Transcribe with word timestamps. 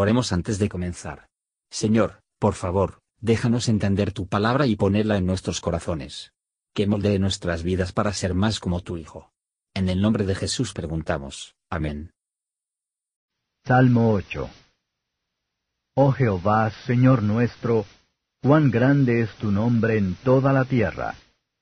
Oremos 0.00 0.32
antes 0.32 0.58
de 0.58 0.70
comenzar. 0.70 1.28
Señor, 1.70 2.22
por 2.38 2.54
favor, 2.54 3.02
déjanos 3.20 3.68
entender 3.68 4.12
tu 4.12 4.26
palabra 4.26 4.64
y 4.64 4.74
ponerla 4.74 5.18
en 5.18 5.26
nuestros 5.26 5.60
corazones. 5.60 6.32
Que 6.74 6.86
moldee 6.86 7.18
nuestras 7.18 7.62
vidas 7.62 7.92
para 7.92 8.14
ser 8.14 8.32
más 8.32 8.60
como 8.60 8.80
tu 8.80 8.96
Hijo. 8.96 9.30
En 9.74 9.90
el 9.90 10.00
nombre 10.00 10.24
de 10.24 10.34
Jesús 10.34 10.72
preguntamos. 10.72 11.54
Amén. 11.68 12.14
Salmo 13.66 14.14
8 14.14 14.48
Oh 15.96 16.12
Jehová, 16.12 16.70
Señor 16.86 17.22
nuestro, 17.22 17.84
cuán 18.42 18.70
grande 18.70 19.20
es 19.20 19.34
tu 19.34 19.50
nombre 19.50 19.98
en 19.98 20.14
toda 20.24 20.54
la 20.54 20.64
tierra, 20.64 21.14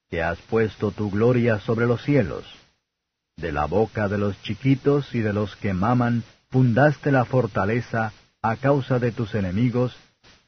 que 0.08 0.22
has 0.22 0.38
puesto 0.42 0.92
tu 0.92 1.10
gloria 1.10 1.58
sobre 1.58 1.88
los 1.88 2.04
cielos. 2.04 2.44
De 3.36 3.50
la 3.50 3.66
boca 3.66 4.06
de 4.06 4.18
los 4.18 4.40
chiquitos 4.42 5.12
y 5.16 5.22
de 5.22 5.32
los 5.32 5.56
que 5.56 5.74
maman, 5.74 6.22
fundaste 6.50 7.10
la 7.10 7.24
fortaleza 7.24 8.12
a 8.42 8.56
causa 8.56 8.98
de 8.98 9.12
tus 9.12 9.34
enemigos, 9.34 9.96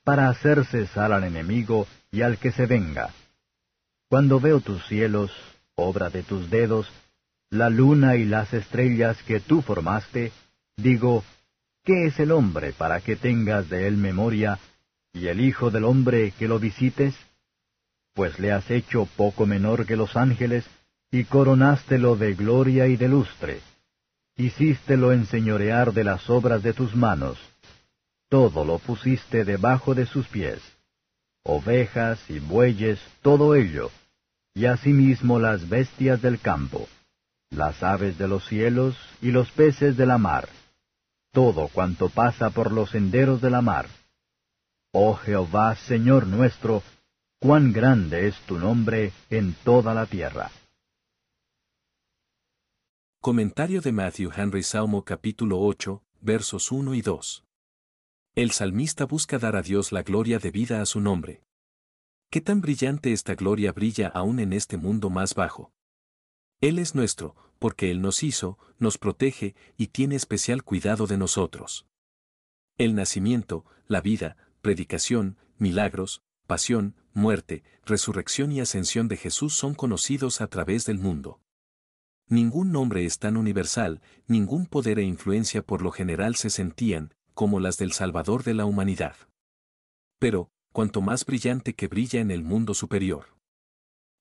para 0.04 0.28
hacer 0.28 0.64
cesar 0.66 1.12
al 1.12 1.24
enemigo 1.24 1.86
y 2.10 2.22
al 2.22 2.38
que 2.38 2.52
se 2.52 2.66
venga. 2.66 3.10
Cuando 4.08 4.40
veo 4.40 4.60
tus 4.60 4.84
cielos, 4.86 5.30
obra 5.74 6.10
de 6.10 6.22
tus 6.22 6.50
dedos, 6.50 6.90
la 7.50 7.68
luna 7.68 8.16
y 8.16 8.24
las 8.24 8.52
estrellas 8.54 9.20
que 9.24 9.40
tú 9.40 9.62
formaste, 9.62 10.32
digo, 10.76 11.24
¿qué 11.84 12.06
es 12.06 12.18
el 12.20 12.32
hombre 12.32 12.72
para 12.72 13.00
que 13.00 13.16
tengas 13.16 13.68
de 13.68 13.86
él 13.86 13.96
memoria, 13.96 14.58
y 15.12 15.26
el 15.26 15.40
Hijo 15.40 15.70
del 15.70 15.84
hombre 15.84 16.32
que 16.38 16.48
lo 16.48 16.58
visites? 16.58 17.14
Pues 18.14 18.38
le 18.38 18.52
has 18.52 18.70
hecho 18.70 19.06
poco 19.16 19.46
menor 19.46 19.86
que 19.86 19.96
los 19.96 20.16
ángeles, 20.16 20.64
y 21.10 21.24
coronástelo 21.24 22.16
de 22.16 22.34
gloria 22.34 22.86
y 22.86 22.96
de 22.96 23.08
lustre. 23.08 23.60
Hicístelo 24.36 25.12
enseñorear 25.12 25.92
de 25.92 26.04
las 26.04 26.30
obras 26.30 26.62
de 26.62 26.72
tus 26.72 26.94
manos. 26.94 27.38
Todo 28.30 28.64
lo 28.64 28.78
pusiste 28.78 29.44
debajo 29.44 29.94
de 29.94 30.06
sus 30.06 30.28
pies. 30.28 30.62
Ovejas 31.42 32.18
y 32.30 32.38
bueyes, 32.38 33.00
todo 33.22 33.56
ello, 33.56 33.90
y 34.54 34.66
asimismo 34.66 35.40
las 35.40 35.68
bestias 35.68 36.22
del 36.22 36.40
campo, 36.40 36.86
las 37.50 37.82
aves 37.82 38.18
de 38.18 38.28
los 38.28 38.46
cielos 38.46 38.96
y 39.20 39.32
los 39.32 39.50
peces 39.50 39.96
de 39.96 40.06
la 40.06 40.18
mar, 40.18 40.48
todo 41.32 41.66
cuanto 41.68 42.08
pasa 42.08 42.50
por 42.50 42.70
los 42.70 42.90
senderos 42.90 43.40
de 43.40 43.50
la 43.50 43.62
mar. 43.62 43.88
Oh 44.92 45.14
Jehová, 45.14 45.74
Señor 45.74 46.28
nuestro, 46.28 46.84
cuán 47.40 47.72
grande 47.72 48.28
es 48.28 48.38
tu 48.46 48.58
nombre 48.58 49.12
en 49.28 49.54
toda 49.64 49.92
la 49.92 50.06
tierra. 50.06 50.52
Comentario 53.20 53.80
de 53.80 53.90
Matthew 53.90 54.30
Henry 54.36 54.62
Salmo 54.62 55.04
capítulo 55.04 55.58
8, 55.60 56.00
versos 56.20 56.70
1 56.70 56.94
y 56.94 57.02
2. 57.02 57.49
El 58.40 58.52
salmista 58.52 59.04
busca 59.04 59.38
dar 59.38 59.54
a 59.54 59.60
Dios 59.60 59.92
la 59.92 60.02
gloria 60.02 60.38
debida 60.38 60.80
a 60.80 60.86
su 60.86 60.98
nombre. 61.02 61.42
¿Qué 62.30 62.40
tan 62.40 62.62
brillante 62.62 63.12
esta 63.12 63.34
gloria 63.34 63.70
brilla 63.70 64.08
aún 64.08 64.38
en 64.38 64.54
este 64.54 64.78
mundo 64.78 65.10
más 65.10 65.34
bajo? 65.34 65.74
Él 66.62 66.78
es 66.78 66.94
nuestro, 66.94 67.36
porque 67.58 67.90
Él 67.90 68.00
nos 68.00 68.22
hizo, 68.22 68.58
nos 68.78 68.96
protege 68.96 69.54
y 69.76 69.88
tiene 69.88 70.16
especial 70.16 70.62
cuidado 70.62 71.06
de 71.06 71.18
nosotros. 71.18 71.86
El 72.78 72.94
nacimiento, 72.94 73.66
la 73.86 74.00
vida, 74.00 74.38
predicación, 74.62 75.36
milagros, 75.58 76.22
pasión, 76.46 76.96
muerte, 77.12 77.62
resurrección 77.84 78.52
y 78.52 78.60
ascensión 78.60 79.06
de 79.08 79.18
Jesús 79.18 79.52
son 79.52 79.74
conocidos 79.74 80.40
a 80.40 80.46
través 80.46 80.86
del 80.86 80.98
mundo. 80.98 81.42
Ningún 82.26 82.72
nombre 82.72 83.04
es 83.04 83.18
tan 83.18 83.36
universal, 83.36 84.00
ningún 84.26 84.64
poder 84.64 84.98
e 84.98 85.02
influencia 85.02 85.60
por 85.60 85.82
lo 85.82 85.90
general 85.90 86.36
se 86.36 86.48
sentían, 86.48 87.12
como 87.40 87.58
las 87.58 87.78
del 87.78 87.92
Salvador 87.92 88.44
de 88.44 88.52
la 88.52 88.66
humanidad. 88.66 89.16
Pero, 90.18 90.50
cuanto 90.74 91.00
más 91.00 91.24
brillante 91.24 91.74
que 91.74 91.88
brilla 91.88 92.20
en 92.20 92.30
el 92.30 92.42
mundo 92.42 92.74
superior. 92.74 93.34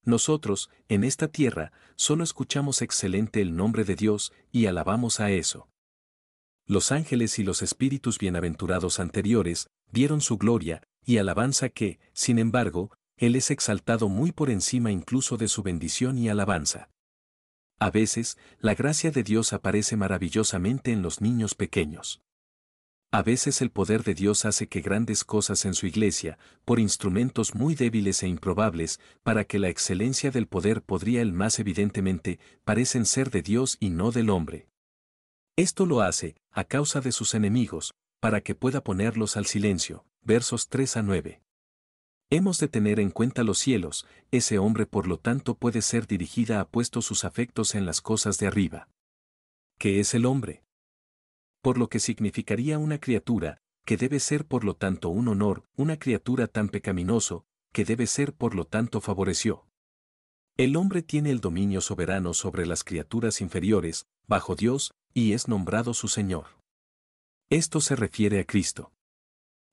Nosotros, 0.05 0.69
en 0.87 1.03
esta 1.03 1.27
tierra, 1.27 1.73
solo 1.97 2.23
escuchamos 2.23 2.81
excelente 2.81 3.41
el 3.41 3.57
nombre 3.57 3.83
de 3.83 3.97
Dios 3.97 4.31
y 4.53 4.67
alabamos 4.67 5.19
a 5.19 5.31
eso. 5.31 5.67
Los 6.65 6.93
ángeles 6.93 7.39
y 7.39 7.43
los 7.43 7.61
espíritus 7.61 8.19
bienaventurados 8.19 9.01
anteriores 9.01 9.67
dieron 9.91 10.21
su 10.21 10.37
gloria 10.37 10.81
y 11.05 11.17
alabanza 11.17 11.67
que, 11.67 11.99
sin 12.13 12.39
embargo, 12.39 12.89
Él 13.17 13.35
es 13.35 13.51
exaltado 13.51 14.07
muy 14.07 14.31
por 14.31 14.49
encima 14.49 14.93
incluso 14.93 15.35
de 15.35 15.49
su 15.49 15.61
bendición 15.61 16.17
y 16.17 16.29
alabanza. 16.29 16.89
A 17.79 17.91
veces, 17.91 18.37
la 18.61 18.75
gracia 18.75 19.11
de 19.11 19.23
Dios 19.23 19.51
aparece 19.51 19.97
maravillosamente 19.97 20.93
en 20.93 21.01
los 21.01 21.19
niños 21.19 21.53
pequeños. 21.53 22.21
A 23.11 23.23
veces 23.23 23.61
el 23.63 23.71
poder 23.71 24.03
de 24.03 24.13
Dios 24.13 24.45
hace 24.45 24.67
que 24.67 24.81
grandes 24.81 25.23
cosas 25.23 25.65
en 25.65 25.73
su 25.73 25.87
iglesia, 25.87 26.37
por 26.63 26.79
instrumentos 26.79 27.55
muy 27.55 27.73
débiles 27.73 28.21
e 28.21 28.27
improbables, 28.27 28.99
para 29.23 29.45
que 29.45 29.57
la 29.57 29.69
excelencia 29.69 30.29
del 30.29 30.45
poder 30.45 30.83
podría 30.83 31.23
el 31.23 31.33
más 31.33 31.57
evidentemente, 31.57 32.39
parecen 32.63 33.07
ser 33.07 33.31
de 33.31 33.41
Dios 33.41 33.77
y 33.79 33.89
no 33.89 34.11
del 34.11 34.29
hombre. 34.29 34.69
Esto 35.55 35.87
lo 35.87 36.01
hace, 36.01 36.35
a 36.51 36.65
causa 36.65 37.01
de 37.01 37.11
sus 37.11 37.33
enemigos, 37.33 37.95
para 38.19 38.41
que 38.41 38.53
pueda 38.53 38.83
ponerlos 38.83 39.37
al 39.37 39.47
silencio. 39.47 40.05
Versos 40.21 40.67
3 40.69 40.97
a 40.97 41.01
9. 41.01 41.41
Hemos 42.29 42.59
de 42.59 42.67
tener 42.67 42.99
en 42.99 43.09
cuenta 43.09 43.43
los 43.43 43.57
cielos, 43.57 44.05
ese 44.29 44.59
hombre 44.59 44.85
por 44.85 45.07
lo 45.07 45.17
tanto 45.17 45.55
puede 45.55 45.81
ser 45.81 46.05
dirigida 46.05 46.59
a 46.59 46.67
puesto 46.67 47.01
sus 47.01 47.25
afectos 47.25 47.73
en 47.73 47.87
las 47.87 48.01
cosas 48.01 48.37
de 48.37 48.45
arriba. 48.45 48.87
¿Qué 49.79 49.99
es 49.99 50.13
el 50.13 50.27
hombre? 50.27 50.61
Por 51.61 51.77
lo 51.77 51.89
que 51.89 51.99
significaría 51.99 52.77
una 52.77 52.99
criatura, 52.99 53.61
que 53.85 53.97
debe 53.97 54.19
ser 54.19 54.45
por 54.45 54.63
lo 54.63 54.75
tanto 54.75 55.09
un 55.09 55.27
honor, 55.27 55.63
una 55.75 55.97
criatura 55.97 56.47
tan 56.47 56.69
pecaminoso, 56.69 57.45
que 57.73 57.85
debe 57.85 58.07
ser 58.07 58.33
por 58.33 58.55
lo 58.55 58.65
tanto 58.65 59.01
favoreció. 59.01 59.65
El 60.57 60.75
hombre 60.75 61.01
tiene 61.01 61.31
el 61.31 61.39
dominio 61.39 61.81
soberano 61.81 62.33
sobre 62.33 62.65
las 62.65 62.83
criaturas 62.83 63.41
inferiores, 63.41 64.07
bajo 64.27 64.55
Dios, 64.55 64.93
y 65.13 65.33
es 65.33 65.47
nombrado 65.47 65.93
su 65.93 66.07
Señor. 66.07 66.45
Esto 67.49 67.81
se 67.81 67.95
refiere 67.95 68.39
a 68.39 68.45
Cristo. 68.45 68.91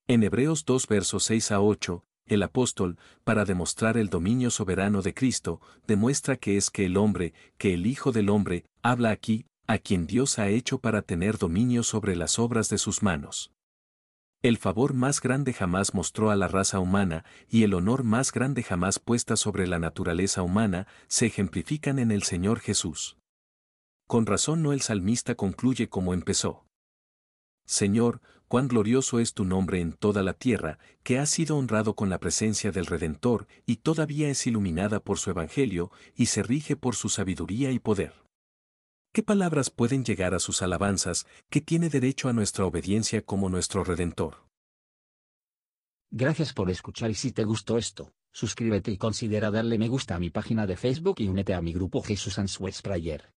En 0.09 0.23
Hebreos 0.23 0.65
2 0.65 0.87
versos 0.87 1.25
6 1.25 1.53
a 1.53 1.61
8, 1.61 2.05
el 2.27 2.43
apóstol, 2.43 2.99
para 3.25 3.45
demostrar 3.45 3.97
el 3.97 4.09
dominio 4.09 4.51
soberano 4.51 5.03
de 5.03 5.15
Cristo, 5.15 5.61
demuestra 5.87 6.37
que 6.37 6.57
es 6.57 6.71
que 6.71 6.87
el 6.87 6.97
hombre, 6.97 7.35
que 7.59 7.75
el 7.75 7.87
Hijo 7.87 8.13
del 8.13 8.31
Hombre, 8.31 8.65
habla 8.83 9.11
aquí, 9.11 9.47
a 9.67 9.79
quien 9.79 10.07
Dios 10.07 10.39
ha 10.39 10.49
hecho 10.49 10.79
para 10.79 11.03
tener 11.03 11.39
dominio 11.39 11.83
sobre 11.83 12.17
las 12.17 12.39
obras 12.39 12.69
de 12.69 12.79
sus 12.79 13.03
manos. 13.03 13.53
El 14.43 14.59
favor 14.59 14.95
más 14.95 15.21
grande 15.21 15.53
jamás 15.53 15.95
mostró 15.95 16.31
a 16.31 16.37
la 16.37 16.47
raza 16.47 16.79
humana 16.79 17.25
y 17.49 17.63
el 17.65 17.75
honor 17.75 18.05
más 18.05 18.33
grande 18.33 18.63
jamás 18.63 18.99
puesta 18.99 19.37
sobre 19.37 19.67
la 19.67 19.79
naturaleza 19.79 20.43
humana 20.43 20.87
se 21.09 21.27
ejemplifican 21.27 21.99
en 21.99 22.13
el 22.13 22.23
Señor 22.23 22.61
Jesús. 22.61 23.17
Con 24.07 24.25
razón 24.27 24.63
no 24.63 24.73
el 24.73 24.83
salmista 24.83 25.35
concluye 25.35 25.89
como 25.89 26.15
empezó. 26.15 26.65
Señor, 27.65 28.21
cuán 28.47 28.69
glorioso 28.69 29.19
es 29.19 29.35
tu 29.35 29.45
nombre 29.45 29.81
en 29.81 29.93
toda 29.93 30.23
la 30.23 30.35
tierra, 30.35 30.79
que 31.03 31.19
has 31.19 31.31
sido 31.31 31.57
honrado 31.57 31.97
con 31.97 32.09
la 32.09 32.21
presencia 32.21 32.71
del 32.71 32.87
Redentor, 32.87 33.49
y 33.67 33.77
todavía 33.77 34.29
es 34.29 34.47
iluminada 34.47 35.01
por 35.01 35.19
su 35.19 35.31
Evangelio, 35.31 35.91
y 36.15 36.27
se 36.27 36.45
rige 36.45 36.77
por 36.77 36.95
su 36.95 37.09
sabiduría 37.09 37.73
y 37.73 37.81
poder. 37.81 38.26
¿Qué 39.17 39.23
palabras 39.23 39.71
pueden 39.71 40.05
llegar 40.05 40.35
a 40.35 40.39
sus 40.39 40.61
alabanzas, 40.61 41.27
que 41.49 41.63
tiene 41.63 41.89
derecho 41.89 42.29
a 42.29 42.35
nuestra 42.35 42.67
obediencia 42.67 43.23
como 43.23 43.49
nuestro 43.49 43.83
Redentor? 43.83 44.45
Gracias 46.11 46.53
por 46.53 46.69
escuchar 46.69 47.11
y 47.11 47.15
si 47.15 47.33
te 47.33 47.45
gustó 47.45 47.79
esto, 47.79 48.13
suscríbete 48.31 48.91
y 48.91 48.99
considera 48.99 49.51
darle 49.51 49.79
me 49.79 49.89
gusta 49.89 50.17
a 50.17 50.19
mi 50.19 50.29
página 50.29 50.67
de 50.67 50.77
Facebook 50.77 51.15
y 51.21 51.29
únete 51.29 51.55
a 51.55 51.63
mi 51.63 51.73
grupo 51.73 52.03
Jesús 52.03 52.39
Answers 52.39 52.83
Prayer. 52.83 53.33